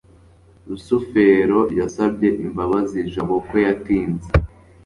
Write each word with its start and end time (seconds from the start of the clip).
rusufero 0.67 1.59
yasabye 1.79 2.29
imbabazi 2.45 2.99
jabo 3.11 3.35
ko 3.47 3.53
yatinze 3.65 4.29